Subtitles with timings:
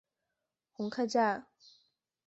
[0.71, 1.45] 红磡站。